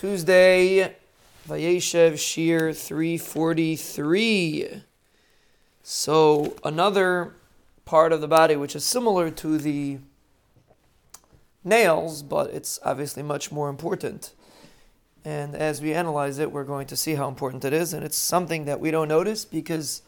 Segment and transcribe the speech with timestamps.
[0.00, 0.96] Tuesday,
[1.46, 4.82] Vayeshev Shiur 343.
[5.82, 7.34] So, another
[7.84, 9.98] part of the body which is similar to the
[11.62, 14.32] nails, but it's obviously much more important.
[15.22, 17.92] And as we analyze it, we're going to see how important it is.
[17.92, 20.00] And it's something that we don't notice because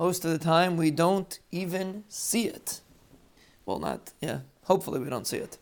[0.00, 2.80] most of the time we don't even see it.
[3.66, 5.58] Well, not, yeah, hopefully we don't see it.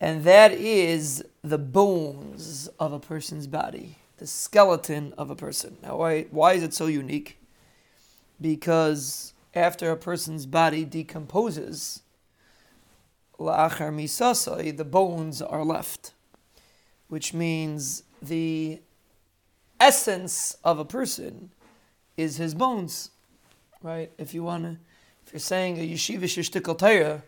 [0.00, 5.78] And that is the bones of a person's body, the skeleton of a person.
[5.82, 7.38] Now, why, why is it so unique?
[8.40, 12.02] Because after a person's body decomposes,
[13.38, 16.12] la'achar misasai, the bones are left,
[17.08, 18.80] which means the
[19.80, 21.50] essence of a person
[22.16, 23.10] is his bones,
[23.82, 24.12] right?
[24.18, 24.76] If you want to,
[25.26, 27.22] if you're saying a yeshiva shishtikal Torah,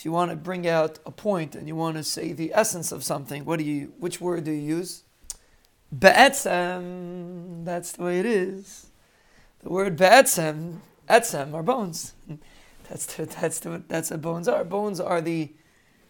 [0.00, 2.90] if you want to bring out a point and you want to say the essence
[2.90, 5.02] of something, what do you, which word do you use?
[5.92, 8.86] Be'etzem, that's the way it is.
[9.58, 12.14] The word be'etzem, etzem are bones.
[12.88, 14.64] That's the, that's the, that's what bones are.
[14.64, 15.52] Bones are the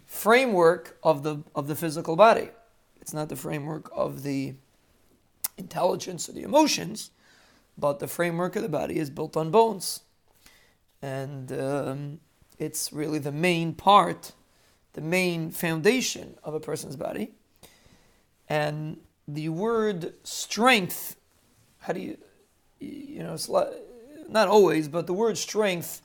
[0.07, 2.51] framework of the of the physical body.
[3.01, 4.55] It's not the framework of the
[5.59, 7.11] intelligence or the emotions,
[7.77, 10.03] but the framework of the body is built on bones,
[11.03, 12.21] and um,
[12.61, 14.33] it's really the main part,
[14.93, 17.33] the main foundation of a person's body.
[18.49, 21.17] And the word strength,
[21.79, 22.19] how do you,
[22.79, 23.37] you know,
[24.29, 26.03] not always, but the word strength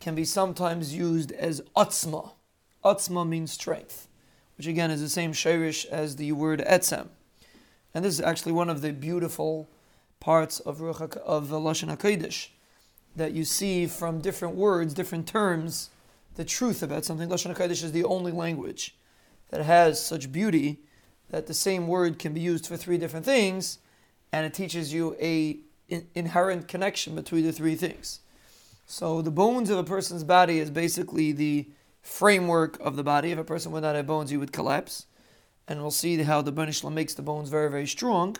[0.00, 2.32] can be sometimes used as atzma.
[2.84, 4.08] Atzma means strength,
[4.56, 7.08] which again is the same shirish as the word etzem.
[7.94, 9.68] And this is actually one of the beautiful
[10.18, 12.48] parts of of Lashon Hakodesh
[13.16, 15.90] that you see from different words, different terms,
[16.34, 17.28] the truth about something.
[17.28, 18.96] Lashon Hakodesh is the only language
[19.50, 20.80] that has such beauty
[21.30, 23.78] that the same word can be used for three different things,
[24.32, 28.20] and it teaches you a in, inherent connection between the three things.
[28.86, 31.68] So the bones of a person's body is basically the
[32.02, 33.32] framework of the body.
[33.32, 35.06] If a person would not have bones, he would collapse.
[35.66, 38.36] And we'll see how the Banishla makes the bones very, very strong.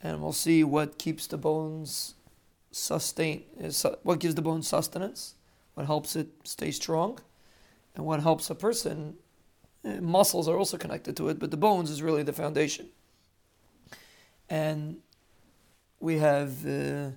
[0.00, 2.14] And we'll see what keeps the bones
[2.74, 5.34] sustain, is what gives the bone sustenance,
[5.74, 7.18] what helps it stay strong,
[7.94, 9.14] and what helps a person.
[9.84, 12.88] Eh, muscles are also connected to it, but the bones is really the foundation.
[14.48, 14.98] And
[16.00, 17.10] we have uh,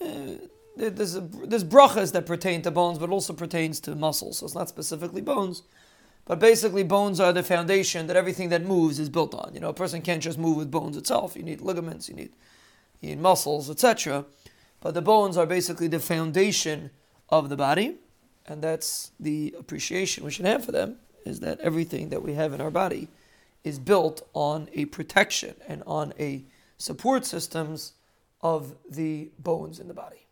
[0.00, 0.36] uh,
[0.76, 4.38] there's, a, there's brachas that pertain to bones, but also pertains to muscles.
[4.38, 5.62] So it's not specifically bones,
[6.24, 9.52] but basically bones are the foundation that everything that moves is built on.
[9.54, 11.36] You know, a person can't just move with bones itself.
[11.36, 12.30] You need ligaments, you need,
[13.00, 14.24] you need muscles, etc.
[14.82, 16.90] But the bones are basically the foundation
[17.28, 17.96] of the body,
[18.46, 20.96] and that's the appreciation we should have for them.
[21.24, 23.08] Is that everything that we have in our body
[23.62, 26.44] is built on a protection and on a
[26.78, 27.92] support systems
[28.40, 30.26] of the bones in the body.